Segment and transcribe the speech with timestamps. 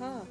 [0.00, 0.22] ها.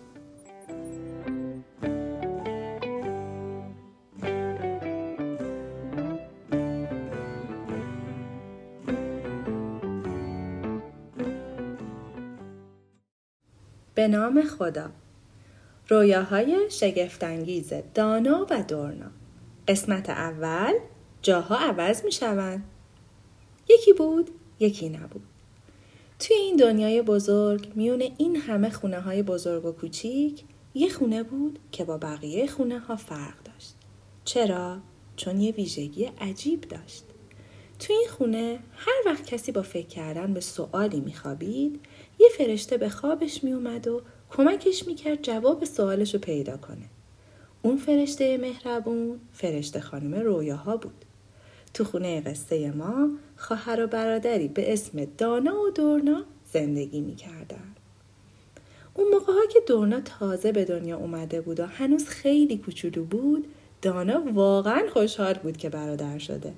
[13.96, 14.90] به نام خدا.
[15.90, 19.12] رویاهای شگفتانگیز دانا و دورنا.
[19.68, 20.74] قسمت اول
[21.22, 22.64] جاها عوض می شوند
[23.70, 25.35] یکی بود یکی نبود.
[26.20, 31.60] توی این دنیای بزرگ میون این همه خونه های بزرگ و کوچیک یه خونه بود
[31.72, 33.76] که با بقیه خونه ها فرق داشت
[34.26, 34.78] چرا؟
[35.16, 37.04] چون یه ویژگی عجیب داشت
[37.80, 41.80] تو این خونه هر وقت کسی با فکر کردن به سوالی میخوابید
[42.20, 46.90] یه فرشته به خوابش میومد و کمکش می‌کرد جواب سوالش رو پیدا کنه.
[47.62, 51.05] اون فرشته مهربون فرشته خانم رویاها بود.
[51.76, 56.24] تو خونه قصه ما خواهر و برادری به اسم دانا و دورنا
[56.54, 57.76] زندگی می‌کردن.
[58.94, 63.46] اون موقع ها که دورنا تازه به دنیا اومده بود و هنوز خیلی کوچولو بود
[63.82, 66.54] دانا واقعا خوشحال بود که برادر شده.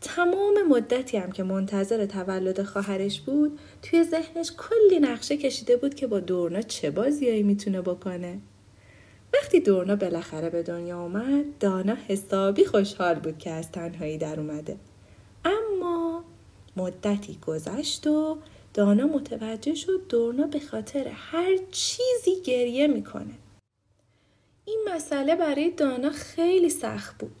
[0.00, 6.06] تمام مدتی هم که منتظر تولد خواهرش بود توی ذهنش کلی نقشه کشیده بود که
[6.06, 8.38] با دورنا چه بازیایی می‌تونه بکنه
[9.34, 14.76] وقتی دورنا بالاخره به دنیا اومد دانا حسابی خوشحال بود که از تنهایی در اومده.
[15.44, 16.24] اما
[16.76, 18.38] مدتی گذشت و
[18.74, 23.34] دانا متوجه شد دورنا به خاطر هر چیزی گریه می‌کنه.
[24.64, 27.32] این مسئله برای دانا خیلی سخت بود.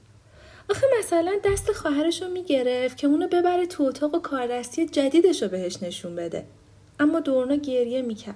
[0.70, 5.48] آخه مثلا دست خواهرش رو می‌گرفت که اونو ببره تو اتاق و کاردستی جدیدش رو
[5.48, 6.44] بهش نشون بده.
[7.00, 8.34] اما دورنا گریه می‌کرد.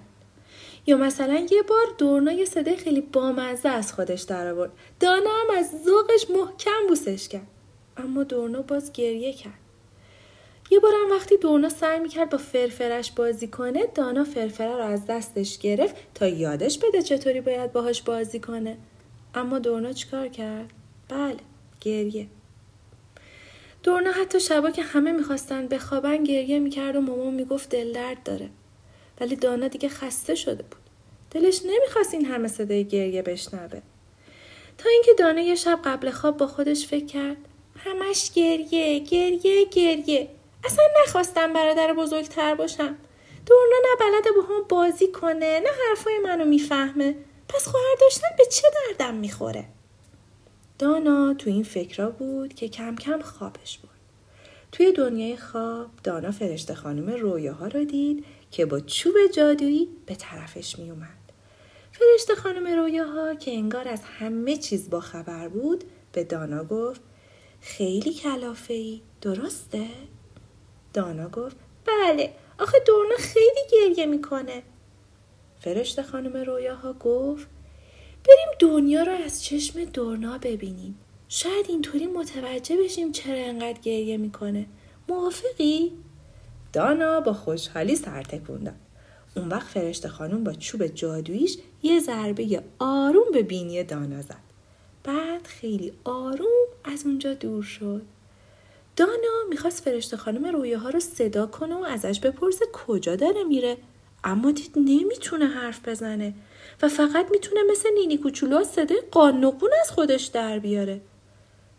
[0.87, 4.73] یا مثلا یه بار دورنا یه صدای خیلی بامزه از خودش در آورد.
[5.01, 7.47] دانا هم از ذوقش محکم بوسش کرد.
[7.97, 9.59] اما دورنا باز گریه کرد.
[10.71, 15.59] یه بارم وقتی دورنا سعی می‌کرد با فرفرش بازی کنه دانا فرفره رو از دستش
[15.59, 18.77] گرفت تا یادش بده چطوری باید باهاش بازی کنه.
[19.35, 20.71] اما دورنا چیکار کرد؟
[21.09, 21.37] بله
[21.81, 22.27] گریه.
[23.83, 28.49] دورنا حتی شبا که همه می‌خواستن بخوابن گریه می‌کرد و مامان می‌گفت دل درد داره.
[29.21, 30.82] ولی دانا دیگه خسته شده بود.
[31.35, 33.81] دلش نمی‌خواست این همه صدای گریه بشنوه.
[34.79, 37.37] تا اینکه دانا یه شب قبل خواب با خودش فکر کرد
[37.77, 40.29] همش گریه گریه گریه.
[40.65, 42.97] اصلا نخواستم برادر بزرگتر باشم.
[43.47, 47.15] دورنا نه بلده با هم بازی کنه نه حرفای منو می‌فهمه.
[47.49, 49.65] پس خواهر داشتن به چه دردم می‌خوره؟
[50.79, 53.91] دانا تو این فکرها بود که کم کم خوابش بود.
[54.73, 60.79] توی دنیای خواب دانا فرشته خانم رویاها رو دید که با چوب جادویی به طرفش
[60.79, 61.22] می اومد.
[62.03, 67.01] فرشته خانم رویاها که انگار از همه چیز با خبر بود به دانا گفت
[67.61, 69.87] خیلی کلافه ای درسته؟
[70.95, 74.63] دانا گفت بله آخه دورنا خیلی گریه می‌کنه.
[75.61, 77.47] فرشته خانم رویاها گفت
[78.29, 80.99] بریم دنیا رو از چشم دورنا ببینیم.
[81.29, 84.67] شاید اینطوری متوجه بشیم چرا انقدر گریه می‌کنه.
[85.09, 85.93] موافقی؟
[86.73, 88.75] دانا با خوشحالی سر تکون
[89.37, 94.53] اون وقت فرشته خانم با چوب جادویش یه ضربه آروم به بینی دانا زد
[95.05, 98.03] بعد خیلی آروم از اونجا دور شد
[98.97, 103.77] دانا می‌خواست فرشته خانم رویاها رو صدا کنه و ازش بپرسه کجا داره میره
[104.25, 106.35] اما دید نمی‌تونه حرف بزنه
[106.83, 111.01] و فقط می‌تونه مثل نینی کوچولو صدای قانقون از خودش در بیاره.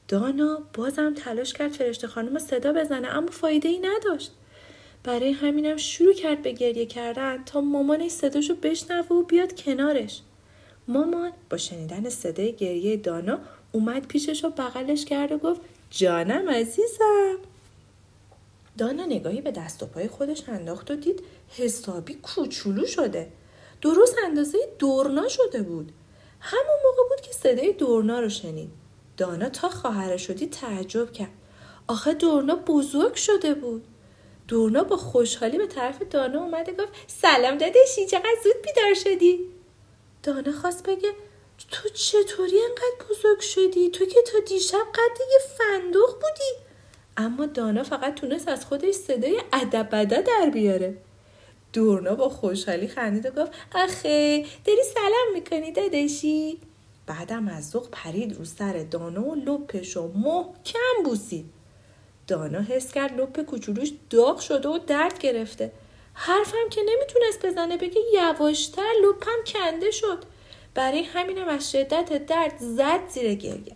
[0.08, 4.32] دانا بازم تلاش کرد فرشته خانم صدا بزنه اما فایده ای نداشت.
[5.04, 10.22] برای همینم شروع کرد به گریه کردن تا مامانش صداشو بشنوه و بیاد کنارش.
[10.88, 13.40] مامان با شنیدن صدای گریه دانا
[13.72, 17.38] اومد پیشش و بغلش کرد و گفت جانم عزیزم.
[18.78, 23.32] دانا نگاهی به دست و پای خودش انداخت و دید حسابی کوچولو شده.
[23.82, 25.92] درست اندازه دورنا شده بود
[26.40, 28.70] همون موقع بود که صدای دورنا رو شنید
[29.18, 31.32] دانا تا خواهر شدی تعجب کرد
[31.88, 33.88] آخه دورنا بزرگ شده بود
[34.48, 39.40] دورنا با خوشحالی به طرف دانا اومده گفت سلام دادشی چقدر زود بیدار شدی؟
[40.24, 41.10] دانا خواست بگه
[41.72, 46.64] تو چطوری انقدر بزرگ شدی؟ تو که تا دیشب قد یه فندوق بودی.
[47.18, 50.98] اما دانا فقط تونست از خودش صدای ادب در بیاره.
[51.74, 56.60] دورنا با خوشحالی خندید و گفت آخه داری سلام می‌کنی دادشی؟
[57.06, 61.46] بعدم از ذوق پرید رو سر دانا و لپش و محکم بوسید.
[62.28, 65.72] دانا حس کرد لپ کوچولوش داغ شده و درد گرفته.
[66.14, 70.24] حرفم که نمی‌تونست بزنه بگه یواشتر لپم کنده شد.
[70.74, 73.76] برای همینم از شدت درد زد زیر گریه.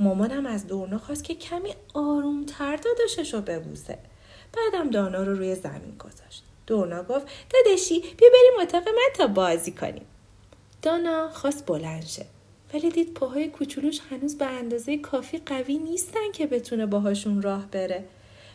[0.00, 3.98] مامانم از دورنا خواست که کمی آرومتر داداشش رو ببوسه.
[4.52, 6.42] بعدم دانا رو روی زمین گذاشت.
[6.66, 10.06] دورنا گفت دادشی بیا بریم اتاق من تا بازی کنیم.
[10.82, 12.26] دانا خواست بلند شه.
[12.74, 18.04] ولی دید پاهای کوچولوش هنوز به اندازه کافی قوی نیستن که بتونه باهاشون راه بره.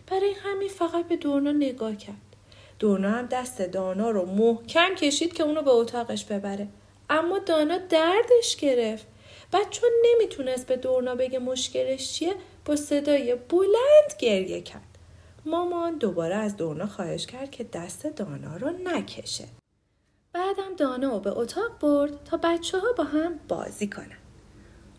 [0.08, 2.16] برای همین فقط به دورنا نگاه کرد.
[2.80, 6.68] دورنا هم دست دانا رو محکم کشید که اونو به اتاقش ببره.
[7.10, 9.06] اما دانا دردش گرفت.
[9.52, 12.34] بعد چون نمی‌تونست به دورنا بگه مشکلش چیه
[12.66, 14.98] با صدای بلند گریه کرد.
[15.46, 19.46] مامان دوباره از دورنا خواهش کرد که دست دانا رو نکشه.
[20.34, 24.18] بعدم دانا رو به اتاق برد تا بچه ها با هم بازی کنن.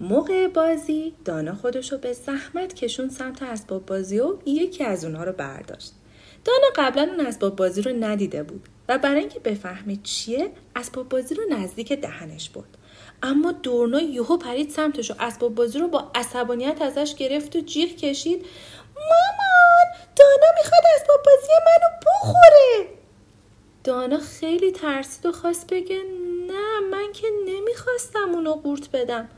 [0.01, 5.25] موقع بازی دانا خودش رو به زحمت کشون سمت اسباب بازی و یکی از اونها
[5.25, 5.93] رو برداشت.
[6.45, 11.35] دانا قبلا اون اسباب بازی رو ندیده بود و برای اینکه بفهمه چیه اسباب بازی
[11.35, 12.79] رو نزدیک دهنش برد.
[13.23, 17.91] اما دورنا یهو پرید سمتش و اسباب بازی رو با عصبانیت ازش گرفت و جیغ
[17.91, 18.47] کشید.
[18.95, 23.04] مامان دانا می‌خواد اسباب بازی منو بخوره!
[23.85, 26.03] دانا خیلی ترسید و خواست بگه
[26.47, 29.29] نه من که نمی‌خواستم اونو قورت بدم.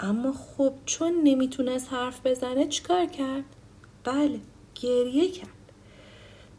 [0.00, 3.44] اما خب چون نمی‌تونست حرف بزنه چیکار کرد؟
[4.04, 4.40] بله
[4.82, 5.48] گریه کرد.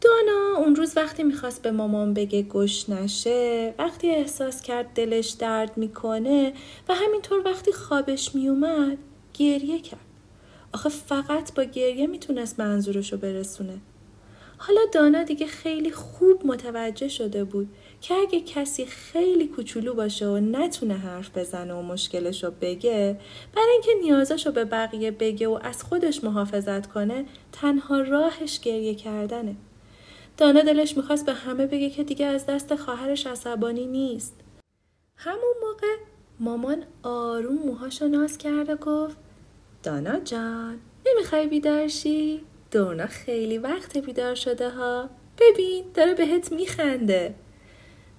[0.00, 5.76] دانا اون روز وقتی می‌خواست به مامان بگه گوش نشه وقتی احساس کرد دلش درد
[5.76, 6.52] می‌کنه
[6.88, 8.98] و همینطور وقتی خوابش میومد
[9.34, 10.00] گریه کرد.
[10.72, 13.78] آخه فقط با گریه می‌تونست منظورشو برسونه.
[14.60, 17.68] حالا دانا دیگه خیلی خوب متوجه شده بود
[18.00, 23.20] که اگه کسی خیلی کوچولو باشه و نتونه حرف بزنه و مشکلش رو بگه
[23.54, 28.94] برای اینکه نیازش رو به بقیه بگه و از خودش محافظت کنه تنها راهش گریه
[28.94, 29.56] کردنه
[30.36, 34.34] دانا دلش می‌خواست به همه بگه که دیگه از دست خواهرش عصبانی نیست
[35.16, 35.96] همون موقع
[36.40, 39.16] مامان آروم موهاشو ناز کرد و گفت
[39.82, 45.10] دانا جان نمی‌خوای بیدارشی؟ دورنا خیلی وقت بیدار شده ها.
[45.38, 47.34] ببین داره بهت میخنده.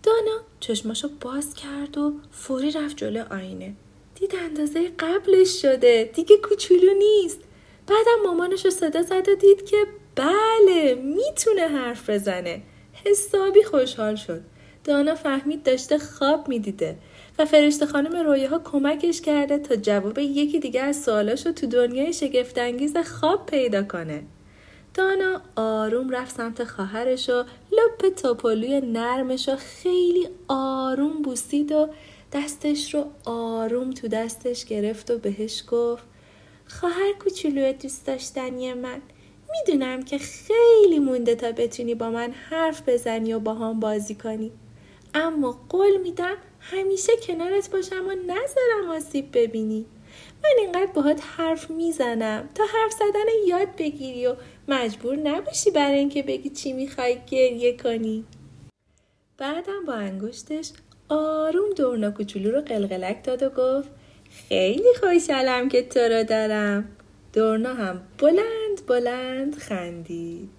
[0.04, 3.74] دانا چشماشو باز کرد و فوری رفت جلو آینه.
[4.16, 6.12] دید اندازه قبلش شده.
[6.14, 7.40] دیگه کوچولو نیست.
[7.88, 9.78] بعدم مامانش رو صدا زد و دید که
[10.16, 12.62] بله می‌تونه حرف بزنه.
[13.06, 14.42] حسابی خوشحال شد.
[14.84, 16.98] دانا فهمید داشته خواب می‌دیده
[17.40, 21.68] و فرشته خانم رویه ها کمکش کرده تا جواب یکی دیگه از سوالاشو رو تو
[21.68, 24.24] دنیای شگفتانگیز خواب پیدا کنه.
[24.94, 31.90] دانا آروم رفت سمت خواهرش و لپ توپلوی نرمش رو خیلی آروم بوسید و
[32.34, 36.04] دستش رو آروم تو دستش گرفت و بهش گفت
[36.68, 39.02] خواهر کوچولوی دوست داشتنی من
[39.52, 44.52] می‌دونم که خیلی مونده تا بتونی با من حرف بزنی و با هم بازی کنی
[45.14, 49.86] اما قول میدم همیشه کنارت باشم و نذارم آسیب ببینی.
[50.44, 52.50] من اینقدر باهات حرف می‌زنم.
[52.56, 54.36] تا حرف زدن یاد بگیری و
[54.68, 58.26] مجبور نباشی برای اینکه بگی چی می‌خوای گریه کنی.
[59.38, 60.72] بعدم با انگشتش
[61.10, 63.90] آروم دورنا کوچولو رو قلقلک داد و گفت
[64.50, 66.90] خیلی خوشحالم که تو رو دارم.
[67.34, 70.59] دورنا هم بلند بلند خندید.